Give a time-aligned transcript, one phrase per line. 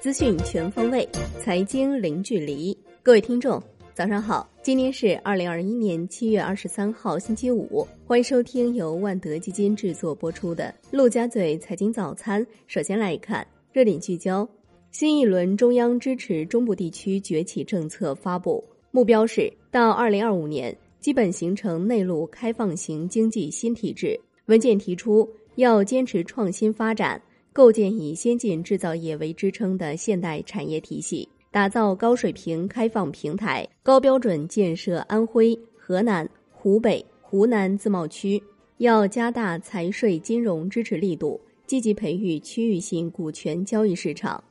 [0.00, 1.08] 资讯全方位，
[1.40, 2.76] 财经零距离。
[3.02, 3.62] 各位听众，
[3.94, 4.48] 早上好！
[4.62, 7.86] 今天是二零二一年七月二十三号，星期五。
[8.06, 12.44] 欢迎收听由万德基金制作播出的《陆家嘴财经早餐》。
[12.66, 14.48] 首先来看热点聚焦：
[14.90, 24.18] 新一轮中央支持中部地区崛起政策发布，目标是到二零二五年基本形成内陆开放型经济新体制。
[24.46, 27.20] 文件提出，要坚持创新发展。
[27.60, 38.42] 构建以先进制造业为支撑的现代产业体系，打造高水平开放平台，高标准建设安徽、河南、湖北、湖南自贸区。
[38.78, 44.42] 要加大财税金融支持力度，积极培育区域性股权交易市场。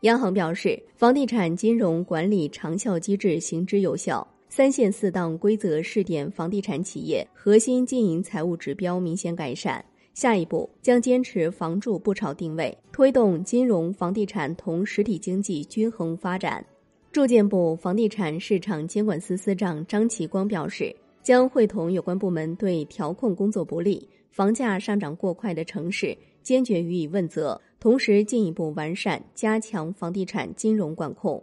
[0.00, 9.84] 央行表示，房地产金融管理长效机制行之有效，三限四档规则试点房地产企业核心经营财务指标明显改善。
[10.16, 16.64] 下一步将坚持房住不炒定位，推动金融、房地产同实体经济均衡发展。
[17.12, 31.42] 住建部房地产市场监管司司长张其光表示，将会同有关部门对调控工作不力、房价上涨过快的城市坚决予以问责，同时进一步完善、加强房地产金融管控。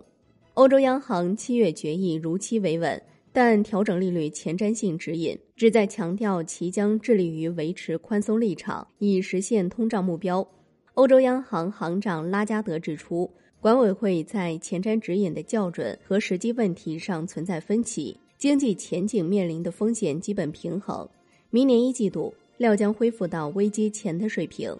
[0.55, 3.00] 欧洲央行七月决议如期维稳。
[3.36, 10.48] 但调整利率前瞻性指引旨在强调其将致力于维持宽松立场，以实现通胀目标。
[10.94, 21.09] 欧洲央行行长拉加德指出，管委会在前瞻指引的校准和实际问题上存在分歧，经济前景面临的风险基本平衡，
[21.50, 24.78] 明年一季度料将恢复到危机前的水平。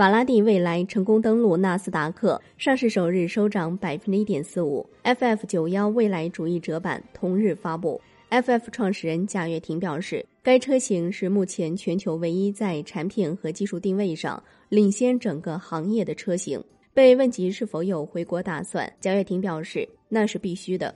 [0.00, 4.88] 法拉第未来成功登陆纳斯达克，上市首日收涨百分之一点四五。
[5.04, 8.00] FF 九幺未来主义者版同日发布。
[8.30, 16.64] FF 创始人贾跃亭表示，该车型是目前全球唯一在产品和技术定位上领先整个行业的车型。
[16.94, 20.94] 被问及是否有回国打算，贾跃亭表示那是必须的。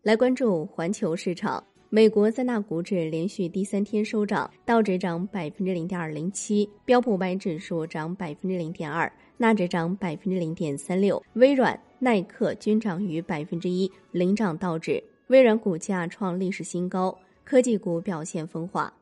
[0.00, 1.60] 来关注环球市场。
[1.94, 15.04] 美国三大股指连续第三天收涨，道指涨百分之零点二零七，标普五百指数涨百分之零点二，纳指涨百分之零点三六，微软、耐克均涨逾百分之一，领涨道指。
[15.26, 18.94] 微软股价创历史新高，科技股表现分化。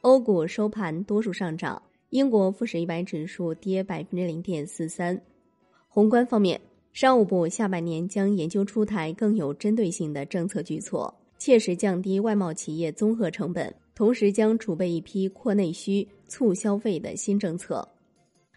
[0.00, 5.20] 欧股收盘多数上涨，英国富时一百指数跌百分之零点四三。
[5.88, 6.58] 宏观方面，
[6.94, 11.14] 商务部下半年将研究出台更有针对性的政策举措。
[11.40, 17.88] 切实降低外贸企业综合成本，同时将储备一批扩内需、促消费的新政策。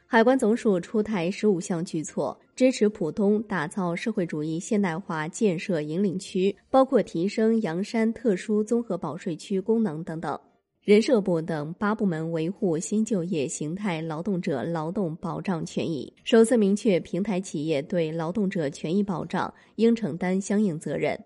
[0.06, 10.38] 海关总署出台十五项举措，支持浦东打造社会主义现代化建设引领区，包括提升阳山特殊综合保税区功能等等。
[10.84, 21.18] 人社部等八部门维护新就业形态劳动者劳动保障权益，首次明确平台企业对劳动者权益保障应承担相应责任。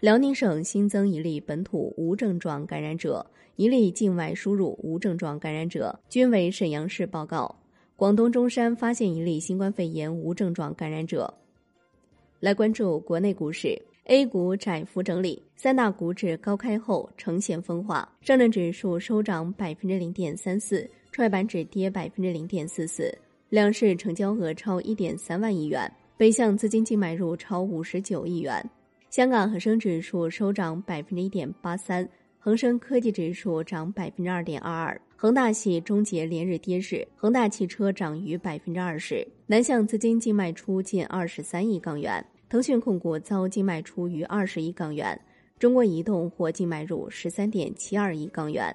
[0.00, 3.24] 辽宁省新增一例本土无症状感染者，
[3.56, 7.54] 一例境外输入无症状感染者，均为沈阳市报告。
[7.96, 11.32] 广东中山发现一例新冠肺炎无症状感染者。
[12.40, 23.14] 来关注国内股市，A 股窄幅整理，三大股指高开后呈现分化，上证指数收涨百分之零点三四，创业板指跌百分之零点四四，
[23.50, 28.64] 两市成交额超一点三万亿元，北向资金净买入超五十九亿元。
[29.10, 35.00] 香港恒生指数收涨百分之一点八三，恒生科技指数涨百分之二点二二。
[35.16, 39.26] 恒大系终结连日跌势，恒大汽车涨逾百分之二十。
[39.48, 45.20] 南向资金净卖出近二十三亿港元，腾讯控股遭净卖出逾二十亿港元，
[45.58, 48.72] 中国移动获净买入十三点七二亿港元。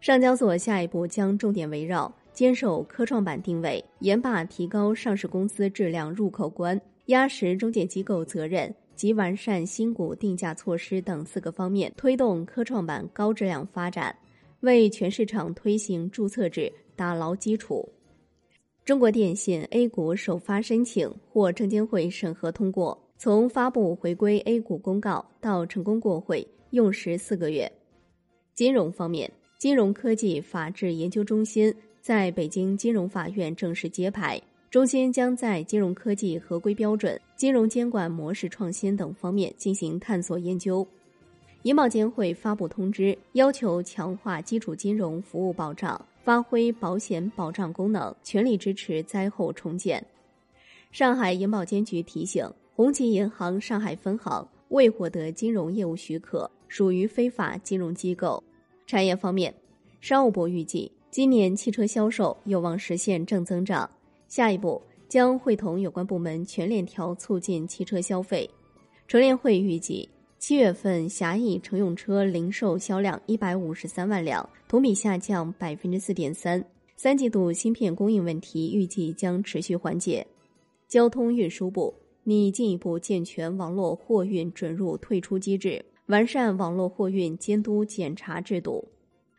[0.00, 8.74] 上交所下一步将重点围绕坚守科创板定位，严把提高上市公司质量入口关，压实中介机构责任。
[9.00, 14.14] 及完善新股定价措施等四个方面，推动科创板高质量发展，
[14.60, 17.88] 为全市场推行注册制打牢基础。
[18.84, 27.72] 中国电信 A 股首发申请获证监会审核通过，从发布回归 A 股公告到成功过会用时四个月。
[28.52, 34.38] 金融方面，金融科技法治研究中心在北京金融法院正式揭牌。
[34.70, 40.86] 中心将在金融科技合规标准、金融监管模式创新等方面进行探索研究。
[41.64, 50.06] 银保监会发布通知，要求强化基础金融服务保障，发挥保险保障功能，全力支持灾后重建。
[50.92, 58.40] 上海银保监局提醒，红旗银行上海分行未获得金融业务许可，属于非法金融机构。
[58.86, 59.52] 产业方面，
[60.00, 63.90] 商务部预计今年汽车销售有望实现正增长。
[64.30, 68.48] 下一步，将会同有关部门全链条促进汽车消费。
[69.08, 76.64] 乘联会预计，七月份狭义乘用车零售销量一百五十三万辆，同比下降百分之四点三。
[76.94, 80.24] 三季度芯片供应问题预计将持续缓解。
[80.86, 81.92] 交通运输部
[82.22, 88.86] 拟进一步健全网络货运准入退出机制，完善网络货运监督检查制度。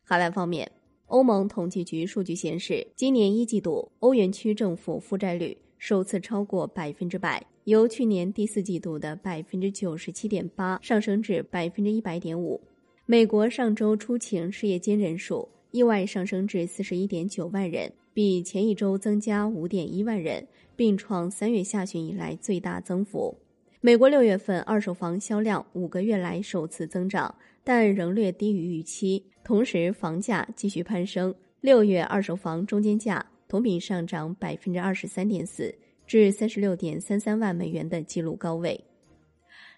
[0.04, 0.70] 海外方面，
[1.12, 12.62] 欧盟统计局数据显示，今年一季度欧元区政府负债率首次超过百分之百，由去年第四季度的百分之九十七点八上升至百分之一百点五。
[13.06, 15.48] 美国上周出勤失业金人数。
[15.72, 23.34] 意外上升至四十一点九万人，比前一周增加五点一万人，并创三月下旬以来最大增幅。
[23.84, 27.34] 美国六月份二手房销量五个月来首次增长，
[27.64, 29.26] 但仍略低于预期。
[29.44, 35.74] 同时，房价继续攀升，六月二手房中间价同比上涨百分之二十三点四，
[36.06, 38.80] 至三十六点三三万美元的纪录高位。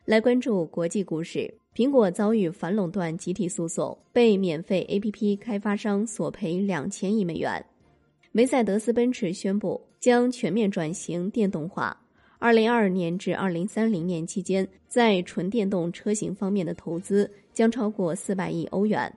[0.03, 1.53] 来关注国际股市。
[1.73, 7.65] 苹果遭遇反垄断集体诉讼，被免费 APP 开发商索赔两千亿美元。
[8.33, 11.99] 梅赛德斯奔驰宣布将全面转型电动化，
[12.43, 19.09] 二零二二年至二零三零年期间，在纯电动车型方面的投资将超过四百亿欧元。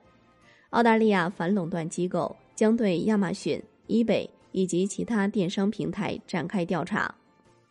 [0.70, 7.12] 澳大利亚反垄断机构将对亚马逊、eBay 以及其他电商平台展开调查。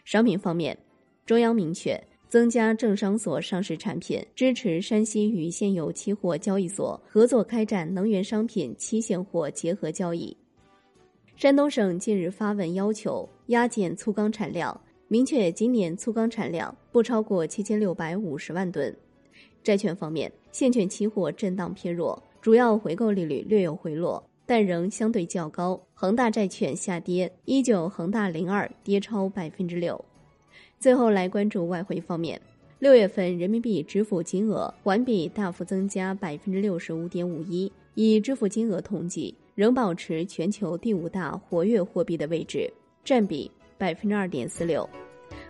[0.03, 0.77] 商品方面，
[1.25, 1.97] 中央明确。
[2.27, 10.35] 增加证商所上市产品，支持山西与现有期货交易所合作开展能源商品期现货结合交易。
[11.37, 18.95] 山东省近日发文要求压减粗钢产量，明确今年粗钢产量不超过七千六百五十万吨。
[19.63, 25.79] 债券方面，现券期货震荡偏弱，主要回购利率略有回落，但仍相对较高。
[25.93, 30.03] 恒大债券下跌，一九恒大零二跌超百分之六。
[30.79, 32.41] 最后来关注外汇方面，
[32.79, 42.73] 六月份人民币支付金额环比大幅增加百分之六十五点五一，以支付金额统计，仍保持全球第五大活跃货币的位置，
[43.03, 44.87] 占比百分之二点四六。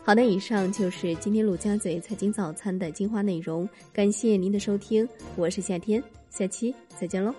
[0.04, 7.34] 好的，以上就是今天陆家嘴财经早餐的精华内容，感谢您的收听，我是夏天，下期再见喽。